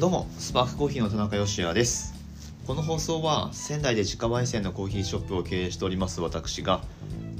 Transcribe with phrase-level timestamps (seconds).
[0.00, 2.14] どうもスパークコーヒーの田中芳也です。
[2.66, 6.80] この放送は仙台で自家焙煎のコーヒーショップを経営しております私が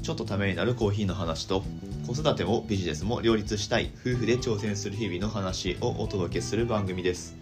[0.03, 1.63] ちょっとためになるコーヒーの話と
[2.05, 7.35] 子育てもビジネスも両立したい夫婦で挑戦する日々の話をお届けする番組です。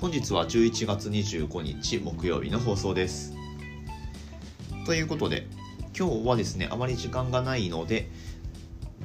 [0.00, 3.34] 本日は11月25日木曜日の放送です。
[4.86, 5.48] ということで
[5.98, 8.08] 今日はですねあまり時間がないので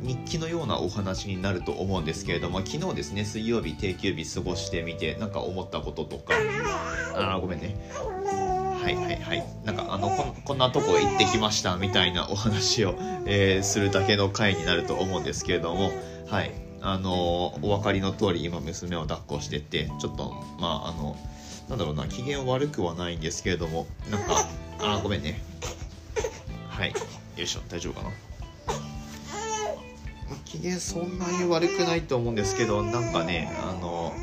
[0.04, 6.34] 日記のようなお話になると思うんですけれども昨日ですね水曜日定休日過ごしてみてなんか思ったこととか。
[7.16, 7.76] ああごめんね。
[7.94, 9.44] はいはいはい。
[9.64, 15.92] なんかあのここんなとこ行ってきましたみたいなお話を、えー、するだけの回になると思うんですけれども。
[16.30, 16.52] はい。
[16.86, 21.16] あのお分かりの通り今娘を抱っこしててちょっとまああの
[21.70, 24.36] なんだろうな機嫌悪くはないんですけれどもなんか
[24.82, 25.42] あごめんね。
[26.68, 26.90] はい。
[26.90, 26.96] よ
[27.38, 28.33] いしょ大丈夫かな？
[30.54, 34.14] 機嫌そんなに悪くないと思うんですけどなんかねあの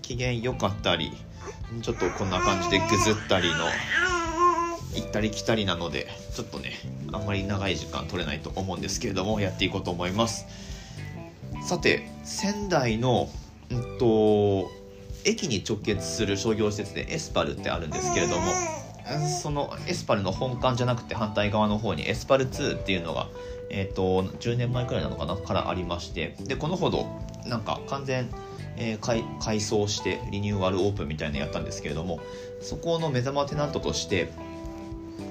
[0.00, 1.12] 機嫌良かったり
[1.82, 3.66] ちょっとこんな感じでぐずったりの
[4.94, 6.72] 行ったり来たりなのでちょっとね
[7.12, 10.46] あんまり長い時間取れないと思うんですけれどもやっていこうと思います。
[11.62, 13.28] さて仙台の
[13.70, 14.70] うんと
[15.26, 18.52] 駅に直結する商業施設でエスパルってあるんですけれども
[19.42, 23.28] そのエスパルの本館じゃなくて反対側の方にエスパル2っていうのが、
[23.70, 27.06] えーと、10年前くらいなのかなからありましてでこのほど
[27.46, 28.28] なんか完全、
[28.76, 32.20] えー、改装してリニューアルオープンみたいなのやったんですけれども
[32.60, 34.30] そこの目玉テナントとして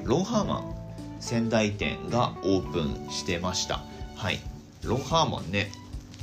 [0.04, 0.76] ロンハーマン
[1.20, 3.82] 仙台店がオープンしてました。
[4.16, 4.40] はい。
[4.84, 5.72] ロンハーマンね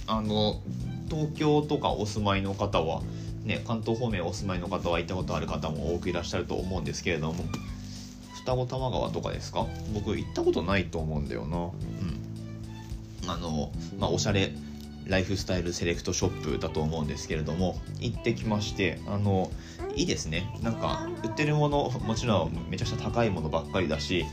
[0.06, 0.60] あの
[1.10, 3.02] 東京とかお住まいの方は
[3.44, 7.44] ね、関東方面お住まいの方は行ったことある方も多くいらっしゃると思うんですけれども
[8.36, 9.66] 双子玉川とかですか？
[9.92, 11.70] 僕行ったことないと思うんだよな。
[13.32, 14.52] あのまあおしゃれ
[15.06, 19.50] ライフスタイルセレクトショップだと思うんですけれども行ってきましてあの
[19.94, 20.48] いいですね。
[20.62, 24.24] なんか売ってるものもちろんめちゃくちゃ高いものばっかりだし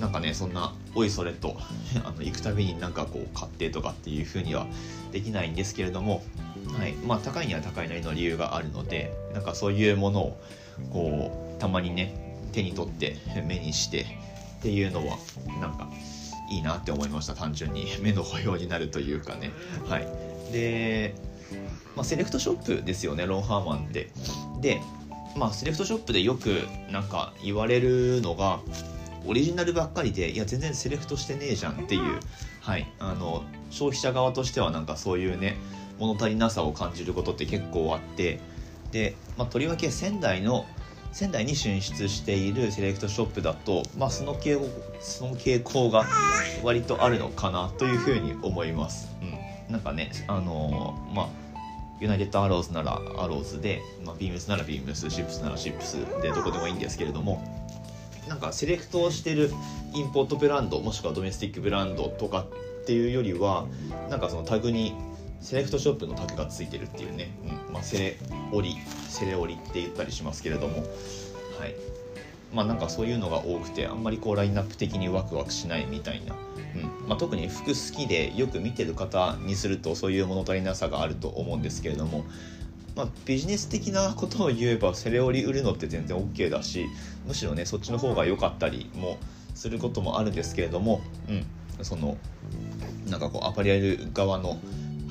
[0.00, 1.56] なんかねそんなおいそれと
[2.04, 4.66] あの行くたびになんかこう買ってとかっていう風には
[5.12, 6.22] できないんですけれども
[6.78, 6.92] はい。
[6.92, 10.40] まあ、高いには高いなりの理由があるのでなんかそういうものを
[10.92, 12.14] こうたまにね
[12.52, 14.06] 手に取って目にして
[14.58, 15.18] っていうのは
[15.60, 15.88] なんか
[16.50, 17.86] いいなって思いました単純に。
[18.00, 19.50] 目の保養になるというかね。
[19.86, 20.08] はい。
[20.52, 21.14] で、
[21.96, 24.10] まあ、セレクトショップですよねロンハーマンって
[24.60, 24.80] で
[25.36, 28.60] まあセレクトショップでよくなんか言われるのが
[29.26, 32.20] オリジナルばっかりでいや全然セレクトしてねえじゃんっていう。
[32.60, 32.90] はい。
[32.98, 35.56] あの消費者側としてはなんかそういうね
[35.98, 38.40] 物足りなさを感じることって結構あって。
[38.92, 40.66] で、まあ、とりわけ仙台の
[41.14, 44.68] 仙台に進出しているセレクトショップだと、まあ、その傾向
[45.00, 46.04] その傾向が
[46.64, 49.14] 割とあるのかなというふうに思います。
[49.22, 51.28] うん、なんかねあのー、まあ
[52.00, 57.40] ユナイテッドアローズならアローズで、まあ、ビームスならビームスシップスならシップスでどこでもいいんですけれども
[58.28, 59.52] なんかセレクトをしてる
[59.94, 63.66] インポートブランドもしくはドメスティックブランドとかっていうよりは
[64.10, 64.96] なんかそのタグに
[65.44, 67.36] セレクトショップのタグがついてるっていうね、
[67.68, 67.74] うん。
[67.74, 68.16] まあ、セレ
[68.50, 68.76] オリ
[69.08, 70.78] セレオリって言ったりしますけれども。
[71.58, 71.74] はい。
[72.52, 76.34] まあなんかそういうのが多くてあんまりこうラインナップ的にワクワクしないみたいな、
[76.76, 77.08] うん。
[77.08, 82.24] まあ、特に服好きでよく見てる方にするとそういう物足りなさがあると思うんですけれども。
[82.96, 86.86] まあ、ビジネス的なことを言えばセレオリ売るのって全然 OK だし
[87.26, 89.18] むしろねそっちの方が良かったりも
[89.56, 91.44] することもあるんですけれども、うん、
[91.84, 92.16] その
[93.08, 94.60] なんかこうアパレル側の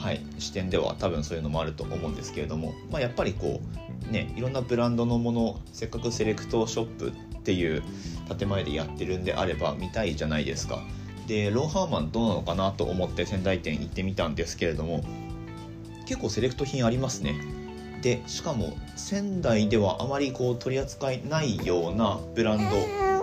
[0.04, 3.62] はい、視点では多分そういうのもあると思うんですけれども、まあ、やっぱりこ
[4.10, 7.82] うねいろんなブランドのものせっかくセレクトショップっていう
[8.38, 10.84] 建前でやってるんであれば見たいじゃないですか。
[11.26, 15.06] でローハーマンどうなのかなと思って仙台店行ってみたんですけれども
[16.06, 17.36] 結構セレクト品ありますね。
[18.02, 22.60] でしかも仙台ではあまりこう取り扱いないようなブラン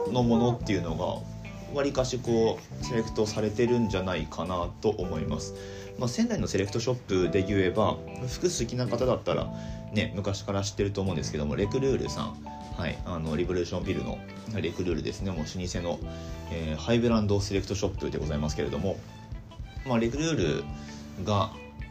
[0.07, 1.30] ドのものっていうのが
[1.75, 5.55] わりかしこうセレクトされてるんじゃないかなと思います。
[5.99, 7.97] まあ、仙台のセレクトショップで言えば
[8.27, 9.47] 服好きな方だったら
[9.93, 12.37] ね昔から知ってると思うんですけどもレクルールさん。
[12.77, 14.19] はい、あのリボリューションビルの
[14.55, 15.31] レクルールですね。
[15.31, 15.99] もう老舗の、
[16.51, 18.97] えー、ハイブランドセレクトショップでございますけれども、
[19.87, 21.51] まあ、レクルールが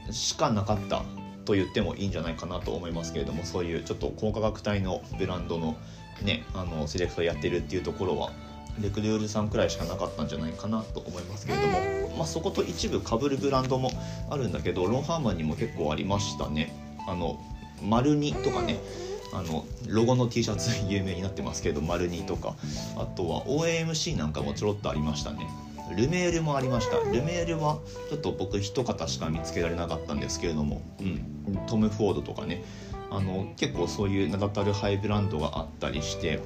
[0.10, 1.04] しかなかった
[1.46, 5.78] と言ってもいいんじゃないかなと思いますけれどもそういうちょっと高価格帯のブランドの,、
[6.24, 8.32] ね、あのセレクトやってるっていうところは
[8.82, 13.92] レクリュールさんくらいしかなかったんじゃないかなと思いますけれども、まあ、そこと一部かぶるブランドも
[14.30, 16.74] あるんだけどロンハーマンにも結構ありましたね。
[17.08, 17.40] あの
[17.84, 18.78] 丸二とかね。
[19.32, 22.56] あのロゴの T シャツ 有名になってますけど丸二とか。
[22.98, 25.48] あとは OAMC なんかもちょろっとありましたね。
[25.96, 26.98] ルメールもありました。
[26.98, 27.80] ルメールは
[28.10, 32.64] ちょっと僕一方しか見つけられなかったんですけれども、うん、トム・フォードとかね。
[33.12, 36.40] あの結構そういう名だたるハイブランドがあったりして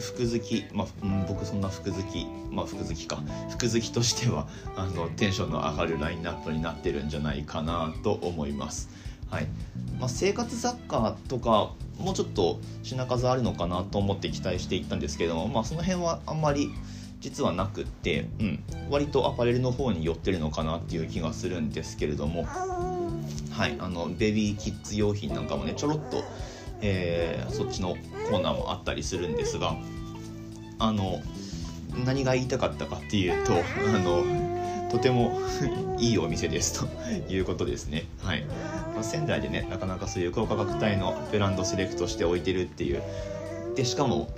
[0.00, 3.22] 服好き、まあ、うん、僕そんな服好きまあ服好きか。
[3.50, 4.46] 服好きとしては
[4.76, 8.88] あのテンションの上がるラインナップになってるんじゃないかなと思います。
[9.30, 9.46] はい。
[9.98, 16.70] まあ、生活雑貨とかもうちょっと品数あるのかなと思って期待していったんですけども、まあ、その辺はあんまり
[17.20, 22.44] 実はなくって、うん、割とアパレルの方に寄ってるのかなっていう気がするんですけれども。
[23.52, 23.76] はい。
[23.78, 26.24] あのベビーキッズ用品なんかもねちょろっと、
[26.82, 27.96] えー、そっちの
[28.30, 29.76] コーナーもあったりするんですが
[30.78, 31.20] あの
[32.04, 35.40] 何が言いたかったかっていうとあのとても
[35.98, 38.04] いいお店ですということですね。
[38.22, 38.44] はい、
[38.94, 43.02] まあ、仙台でねなかなかそういう高価格帯のブランドセレクトして置いてるっていう。
[43.74, 44.28] でしかも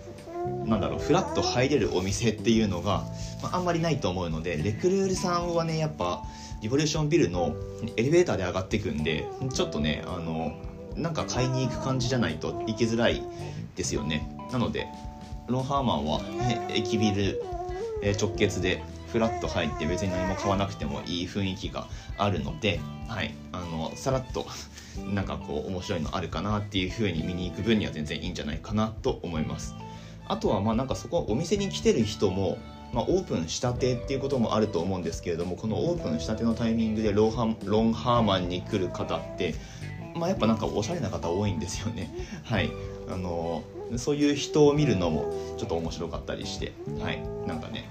[0.64, 3.04] なんだろうフラッと入れるお店っていうのが、
[3.42, 6.22] まあ、あんまりないと思うのでレクルールさんはねやっぱ
[6.62, 7.56] リボリューションビルの
[7.96, 10.54] エレベーターで上がっていくんでちょっとねあの
[10.96, 13.22] なんか買いに行く感じじゃないと行きづらい
[13.76, 14.86] ですよねなので
[15.46, 17.42] ロンハーマンは、ね、駅ビル
[18.18, 21.86] 直結でフラッと入って別に何も買わなくてもいい雰囲気が
[22.18, 24.46] あるので、はい、あのさらっと
[25.12, 29.74] なんかこう面白いのあるかなっていう風に見に行く分には全然いいんじゃないかなと思います。
[30.26, 32.58] あとはまあなんかそこお店に来てる人も、
[32.92, 39.54] まあ、オープンしたてっていうこともあると思うんですけれどもこのオープンしたてのタイミングでロンハロンハーマンに来る方って
[40.14, 42.12] まあ、やっぱなんかおしゃれな方多いんですよね。
[42.44, 42.70] はい、
[43.08, 43.62] あの
[43.96, 47.88] そういう人を見るのもちょっと面白かったりして、はい、なんかね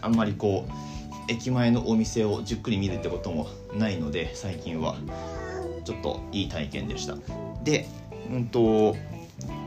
[0.00, 4.96] あんまりこう駅前のお店をじっくり見るってこともないので最近は。
[5.84, 7.16] ちょっといい体験でした。
[7.62, 7.86] で、
[8.32, 8.96] うんと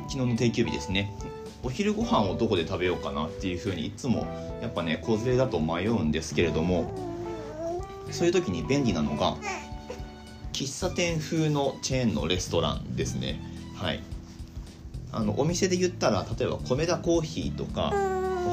[0.09, 1.11] 昨日の定休日ですね。
[1.63, 4.27] お昼ご飯をどこで食べようかなっていうふうにいつも
[4.61, 6.91] やっぱね子連れだと迷うんですけれども
[8.11, 9.35] そういう時に便利なのが
[10.57, 13.39] 喫茶店風のチェーンのレストランですね。
[13.75, 14.01] はい。
[15.11, 17.93] あのお店で言ったら例えば米田コーヒーとか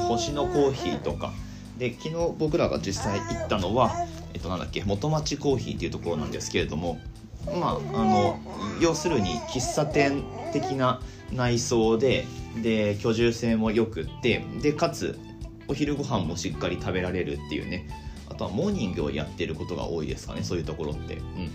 [0.07, 1.33] 星のコーヒーとか。
[1.79, 3.91] で昨日僕らが実際行ったのは
[4.33, 6.99] えっとなんだっけ元町コーヒーっていうところなんですけれども
[7.47, 8.39] まああの
[8.79, 10.23] 要するに喫茶店
[10.53, 11.01] 的な
[11.33, 12.25] 内装で
[12.61, 15.19] で居住性もよくってでかつ
[15.67, 17.89] お昼ご飯もしっかり食べられるっていうね。
[18.29, 21.15] あとはモーニングをやってることが多いですかねそういうところって。
[21.15, 21.51] うん。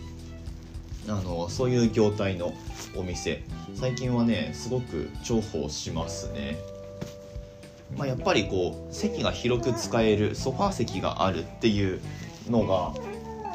[1.11, 2.55] あのそういう業態の
[2.97, 3.43] お店。
[3.75, 6.57] 最近はねすごく重宝しますね。
[7.97, 12.01] まあ、やっぱりこう席が広く使えるソファー席があるっていう
[12.49, 12.95] のが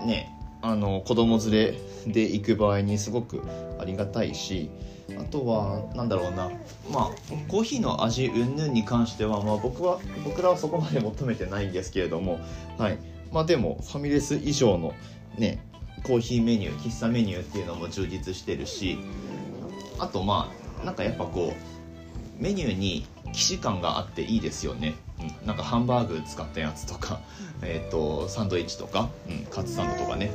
[0.05, 0.29] ね
[0.61, 3.41] あの子供連れで行く場合にすごく
[3.79, 4.69] ありがたいし
[5.17, 6.51] あとはなんだろうな。
[6.91, 7.09] まあ
[7.47, 12.39] コーヒーの味云々に関しては、まあ、僕は僕らはそこまで求めてないんですけれども。
[12.77, 12.97] はい。
[13.31, 14.93] まあでもファミレス以上の
[15.37, 15.64] ね
[16.05, 18.99] コーヒーメニュー喫茶メニューっていうのも充実してるし
[19.97, 21.53] あとまあなんかやっぱこ
[22.39, 27.21] うメニューに既視感があっていいですよね、うん、なんかハンバーグ使ったやつとか、
[27.63, 30.31] えーと、サンドイッチとか、うん、カツサンドとかね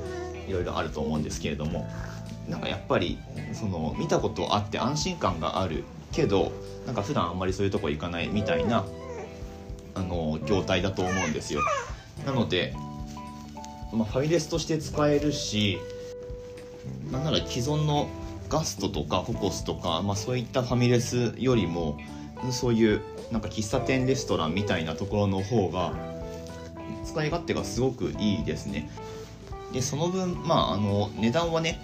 [0.49, 1.89] いろいろあると思うんですけれども
[2.49, 3.19] なんかやっぱり
[3.53, 6.51] その見たことあって安心感があるけど
[6.87, 8.85] なんか普段あんまりそういうとこ行かないみたいな
[9.95, 11.61] あの業態だと思うんですよ。
[12.27, 12.75] なので、
[13.93, 15.79] まあ、ファミレスとして使えるし
[17.11, 18.09] なんなら既存の
[18.49, 21.99] ガストとかココスとか、まあ、そういったファミレスよりも
[22.51, 23.01] そういう
[23.31, 25.93] なんか喫茶店レストランみたいなところの方が
[27.05, 28.91] 使い勝手がすごくいいですね。
[29.73, 31.81] でその分まああの値段はね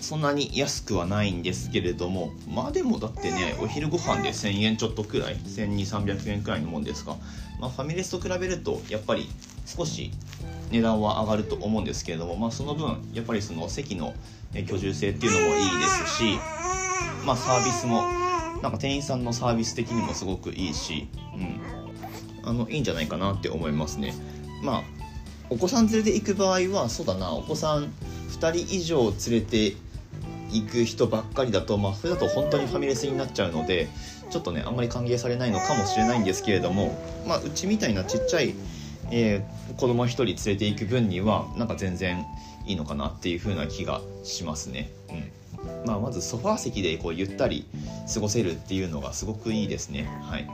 [0.00, 7.16] そんなに安くはないんですけれどもまあでもだってねお昼ご飯で1000円ちょっとくらい1200300円くらいのもんですか、
[7.60, 9.28] まあ、ファミレスと比べるとやっぱり
[9.66, 10.12] 少し
[10.70, 14.14] 値段は上がると思うんですけれども、まあ、その分やっぱりその席の
[14.54, 16.38] 居住性っていうのもいいですし、
[17.24, 18.02] まあ、サービスも
[18.62, 24.14] なんか店員さんのサービス的にもすごくいいし、うん、あのいいんじゃないかなって思いますね。
[24.62, 24.82] まあ
[25.48, 27.92] お子さん連れで行く場合はそうだなお子さん
[28.30, 29.76] 2人以上連れて
[30.50, 33.88] 行く人ばっかりだとまあそれだと本当にファミレスになっちゃうので
[34.30, 38.54] ちょっとねあんまり歓迎されないのかもしれないんですけれども、まあ、うちみたいなちっちゃい、
[39.10, 42.24] えー、子供1人連れて行く分にはなんか全然
[42.66, 44.90] いいのかなっていう風な気がしますね。
[45.08, 45.36] うん
[45.86, 47.66] まあ、まずソファー席でこうゆったり
[48.12, 50.08] 過ごせるっていうのがすごくいいですね。
[50.22, 50.46] はい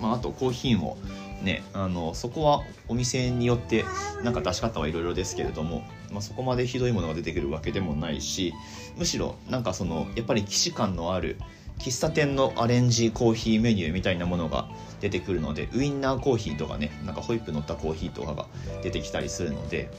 [0.00, 0.96] まあ、あとコーヒーも
[1.42, 3.84] ね、あのそこはお店によって
[4.24, 8.54] なんか出し方はいろいろですけれども、まあ、そこまでひどいものが出てくるわけでもないし
[8.96, 11.36] むしろなんかそのやっぱり既視感のある
[11.78, 14.68] 喫茶店のアレンジコーヒーメニューみたいなものが
[15.00, 18.46] 出てくるのでウインナーコーヒーとかねなんかホイップ乗ったコーヒーとかが
[18.82, 19.90] 出てきたりするので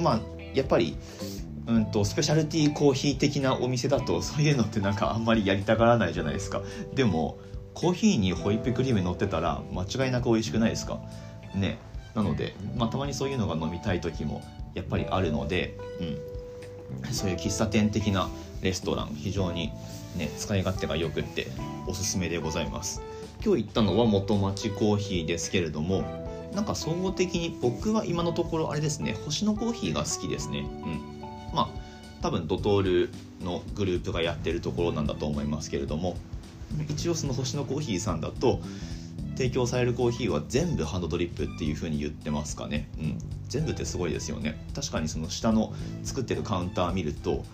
[0.00, 0.20] まあ
[0.54, 0.96] やっぱり
[1.66, 6.62] うんとスペシャルティーコーヒー的なお店だとそういうのってなんかあんまりやりたがらないじゃないですか。
[6.94, 7.38] でも
[7.74, 11.00] コーヒーにホイップクリーム乗ってたら間違いなく美味しくないですか？
[11.54, 11.78] ね。
[12.14, 14.42] なので、まあ、たまにそういうのが飲みたい時も
[14.74, 16.18] やっぱりあるので、うん、
[17.10, 18.28] そういう喫茶店的な
[18.62, 19.72] レストラン非常に
[20.16, 21.46] ね使い勝手がよくって
[21.86, 23.02] おすすめでございます。
[23.44, 26.02] 今日行ったのは元町コーヒーですけれども
[26.54, 30.60] なんか総合的に僕は今のところあれですね星のコーヒーが好きですね。
[30.60, 31.54] うん。
[31.54, 31.68] まあ
[32.22, 33.10] 多分ドトール
[33.44, 36.16] のグループがやってるところなんだと思いますけれども
[36.88, 38.60] 一応その星のコーヒーさんだと
[39.36, 44.58] 提供されるコーヒーは全部ハンドドリップっていう風に言ってますかね、うん、全部ってすごいですよね。
[44.74, 47.44] 確かにその下の作ってるカウンター見ると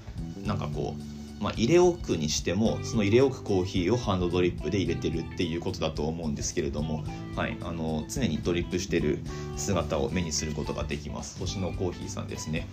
[0.46, 9.18] なんかこう、まあ、入れ置くにしてもその入れ置くコーヒーをハンドドリップで入れてるっていうことだと思うんですけれども、はい、あの常にドリップしてる
[9.56, 11.38] 姿を目にすることができます。
[11.40, 12.66] 星のコーヒーさんですね。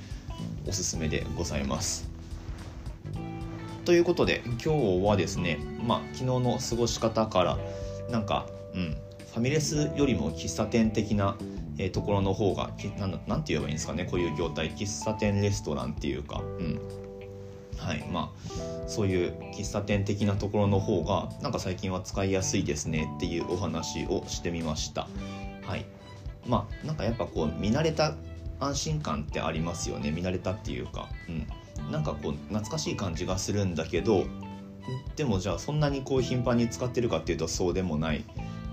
[0.68, 2.10] おすすめでございます。
[3.86, 7.58] ということで今日はですねまあ昨日の過ごし方から
[8.10, 8.98] なんかうん。
[9.32, 11.38] ファミレスよりも喫茶店的な、
[11.78, 14.72] えー、ところの方がなんなんて言えばいいんですかねこういう業態。
[14.72, 16.42] 喫茶店レストランっていうか。
[16.42, 16.80] うん。
[17.78, 18.04] はい。
[18.12, 25.08] まあそういう喫茶店的なところの方がなんか最近は使いやすいですねっていうお話をしてみました。
[25.64, 25.86] はい。
[26.48, 28.16] まあなんかやっぱこう見慣れた
[28.60, 30.12] 安心感ってありますよね。
[30.12, 31.08] 見慣れたっていうか。
[31.28, 31.92] うん。
[31.92, 34.26] なんかこう懐かしい感じがするんだけど
[35.16, 38.24] でもじゃあそんなにこう頻繁に使ってるかっていうとそうでもない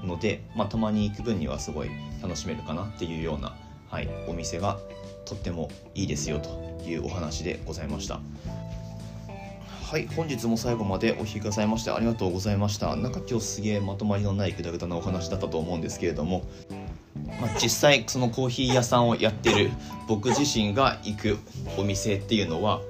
[0.04, 1.90] ので、まあ、たまに行く分にはすごい
[2.22, 3.54] 楽しめるかなっていうような、
[3.90, 4.78] はい、お店が
[5.24, 6.48] とってもいいですよと
[6.88, 8.20] いうお話でございました。
[9.86, 12.96] はい、本日も最後までお聴きくださいましてありがとうございました。
[12.96, 16.42] なんか今日すげえまとまりのないぐだぐだなお話だったと思うんですけれども、
[17.40, 19.70] まあ、実際そのコーヒー屋さんをやってる
[20.08, 21.38] 僕自身が行く
[21.78, 22.80] お店っていうのは、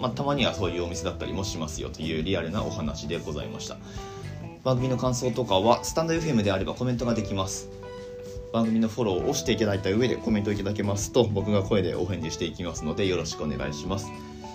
[0.00, 3.76] まあ、たまにはそういうお店だったりもしますよというリアルなお話でございました。
[4.64, 7.68] 番組の感想とかはスタンド FM であればコメントができます。
[8.52, 14.08] 番組のフォローをしていただいた上でコメントいただけますと僕が声でお返事していきますのでよろしくお願いします。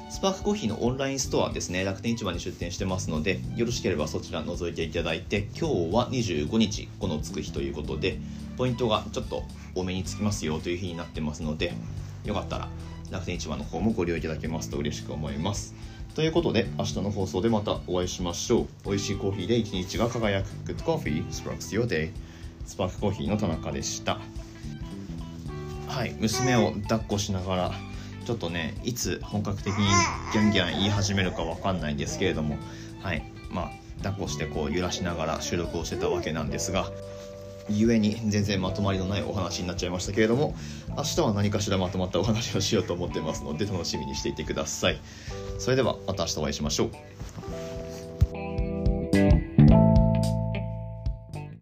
[0.10, 1.84] スパークコーヒーのオンラインストアですね。
[1.84, 8.18] 楽天市場に出店してますのでよろしければそちら覗いていただいて今日は25日このつく日ということで
[8.56, 9.44] ポイントがちょっと
[9.76, 11.74] 多めにつきますよという日になってますので
[12.26, 12.70] よかったら
[13.12, 15.76] 楽天市場の方もご利用いただけますと嬉しく思います
[16.16, 18.68] ということで、明日の放送でまたお会いしましょう。
[18.86, 22.12] 美味しいコーヒーで一日が輝く Good Coffee Sparks Your Day
[22.66, 24.20] スパークコーヒーの田中でした。
[25.88, 27.72] はい、娘を抱っこしながら、
[28.26, 29.86] ちょっとね、いつ本格的に
[30.34, 32.58] ギャンギャン言い始めるかわかんないんですけれども、
[33.02, 33.72] はい、まあ、
[34.04, 36.92] 抱っこしてこう揺らしながら収録をしてたわけなんですが、
[37.70, 40.56] ゆえに全然まとまりのないお話になっちゃいましたけれども
[40.98, 45.00] 明日は何かしらまとまったお話をしようと思ってますので楽しみにしていてください。
[45.60, 46.92] それではまた明日お会いしましょう。